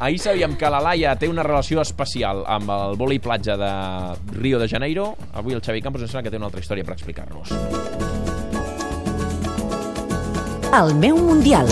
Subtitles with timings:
[0.00, 3.70] Ahir sabíem que la Laia té una relació especial amb el vòlei platja de
[4.34, 5.14] Rio de Janeiro.
[5.38, 7.54] Avui el Xavi Campos ens sembla que té una altra història per explicar-nos.
[10.74, 11.70] El meu Mundial.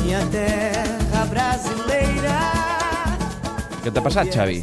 [0.00, 2.38] Minha terra brasileira.
[3.84, 4.62] Què t'ha passat, Xavi?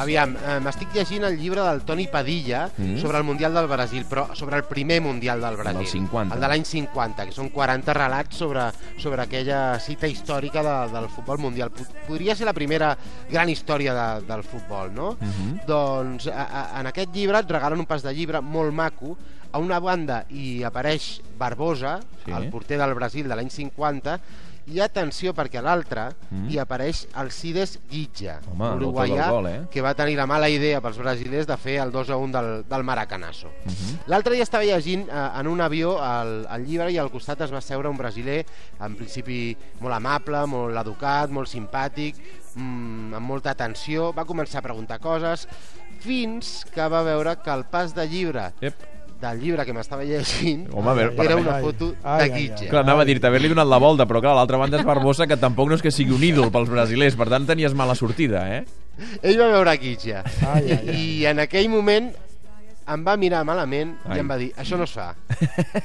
[0.00, 2.98] Aviam, eh, m'estic llegint el llibre del Toni Padilla Mm.
[2.98, 5.78] sobre el Mundial del Brasil, però sobre el primer Mundial del Brasil.
[5.78, 6.34] del 50.
[6.34, 11.08] El de l'any 50, que són 40 relats sobre, sobre aquella cita històrica de, del
[11.08, 11.70] futbol mundial.
[11.70, 12.96] Po- Podria ser la primera
[13.30, 15.16] gran història de, del futbol, no?
[15.20, 15.60] Mhm.
[15.66, 19.16] Doncs a, a, en aquest llibre et regalen un pas de llibre molt maco.
[19.52, 22.30] A una banda hi apareix Barbosa, sí.
[22.30, 24.20] el porter del Brasil de l'any 50,
[24.66, 26.48] i atenció perquè a l'altre Mm.
[26.50, 28.40] hi apareix Alcides Guitja,
[28.76, 29.66] uruguaià, eh?
[29.70, 32.64] que va tenir la mala idea pels brasilers de fer el 2 a 1 del,
[32.68, 33.48] del Maracanazo.
[33.64, 33.98] Mhm.
[34.06, 37.52] L'altre dia estava llegint eh, en un avió el, el llibre i al costat es
[37.52, 38.44] va seure un brasiler,
[38.80, 42.16] en principi molt amable, molt educat, molt simpàtic,
[42.54, 45.48] mm, amb molta atenció, va començar a preguntar coses,
[46.00, 48.74] fins que va veure que el pas de llibre Ep.
[49.20, 52.30] Del llibre que m'estava llegint Home, a veure, era una ai, foto ai, de ai,
[52.38, 52.70] Guitja.
[52.70, 55.36] Clar, anava a dir-te, haver-li donat la volta, però clar, l'altra banda és Barbosa, que
[55.40, 58.64] tampoc no és que sigui un ídol pels brasilers, per tant tenies mala sortida, eh?
[59.20, 60.96] Ell va veure Guitja Ai, ai, ai.
[60.96, 62.10] i en aquell moment
[62.90, 64.16] em va mirar malament Ai.
[64.16, 65.12] i em va dir, això no es fa.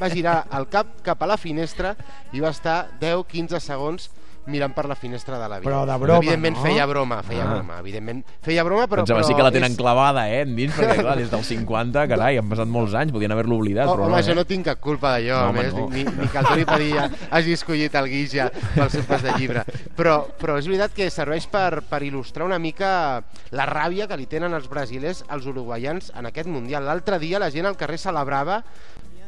[0.00, 1.94] Va girar el cap cap a la finestra
[2.32, 4.08] i va estar 10-15 segons
[4.46, 5.64] mirant per la finestra de l'avió.
[5.70, 6.62] Però de broma, Evidentment no?
[6.62, 7.54] feia broma, feia Ah.
[7.54, 9.02] broma, evidentment feia broma, però...
[9.04, 12.06] Pensava però sí que la tenen és- clavada, eh, endins, perquè clar, des del 50,
[12.08, 14.34] carai, han passat molts anys, podien haver-lo oblidat, Oh, però home, no, jo eh?
[14.34, 15.88] no tinc cap culpa d'allò, No, més, no.
[15.88, 19.64] ni, ni que el Toni Padilla hagi escollit el Guija pel seu pas de llibre.
[19.96, 24.26] Però, però és veritat que serveix per, per il·lustrar una mica la ràbia que li
[24.26, 26.84] tenen els brasilers als uruguaians en aquest Mundial.
[26.84, 28.62] L'altre dia la gent al carrer celebrava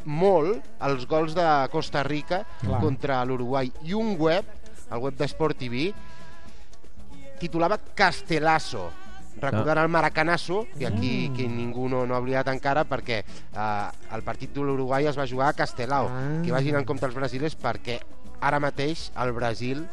[0.07, 2.81] molt els gols de Costa Rica Clar.
[2.81, 4.45] contra l'Uruguai i un web,
[4.91, 5.91] el web d'Esport TV,
[7.41, 8.89] titulava Castelazo
[9.37, 14.23] recordant el Maracanazo que aquí que ningú no, no ha oblidat encara perquè eh, el
[14.25, 16.41] partit de l'Uruguai es va jugar a Castelao Ah.
[16.45, 17.99] que vagin en compte els brasilers perquè
[18.41, 19.85] ara mateix el Brasil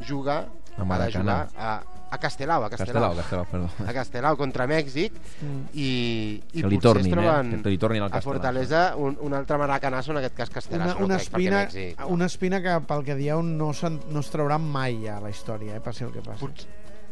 [0.00, 0.46] juga
[0.78, 3.90] A ha de jugar a, a Castelao, a Castelao, Castelao, Castelao, perdó.
[3.90, 5.12] a Castelao contra Mèxic
[5.42, 5.62] Mm.
[5.74, 7.62] i, i Que li potser tornin, es troben eh?
[7.62, 8.34] Que li tornin al a Castelao.
[8.38, 12.06] Fortalesa un, un altre maracanazo, en aquest cas Castellazo, Una, una, no crec, espina, Mèxic...
[12.08, 15.80] una espina que, pel que dieu, no, no es traurà mai a la història, eh,
[15.80, 16.40] passi el que passi.
[16.46, 16.66] Pot,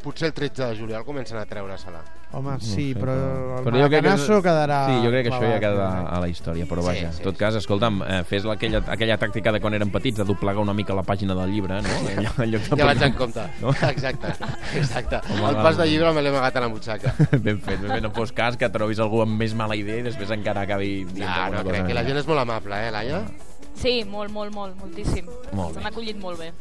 [0.05, 2.03] potser el 13 de juliol comencen a treure-se-la.
[2.35, 4.79] Home, No sí, sé, però el però jo crec que- quedarà...
[4.89, 7.25] Sí, jo crec que això ja queda a la història, però Sí, vaja, sí, en
[7.29, 7.39] tot sí.
[7.39, 10.95] cas, escolta'm, eh, fes aquella, aquella tàctica de quan eren petits, de doblegar una mica
[10.99, 11.89] la pàgina del llibre, no?
[12.21, 13.47] Lloc- en lloc de Ja vaig en compte.
[13.63, 13.71] No?
[13.95, 14.33] Exacte,
[14.75, 15.21] exacte.
[15.31, 17.15] Home, el pas de llibre me l'he amagat a la butxaca.
[17.45, 20.03] Ben fet, ben fet, no fos cas que trobis algú amb més mala idea i
[20.03, 23.23] després encara acabi No, no, cosa crec que la gent és molt amable, eh, Laia?
[23.75, 25.27] Sí, molt, molt, molt, moltíssim.
[25.53, 25.75] Molt.
[25.75, 26.53] S'han acollit molt bé.